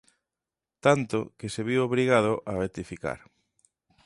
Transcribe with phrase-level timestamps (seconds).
[0.85, 3.19] Tanto que se viu obrigado a rectificar.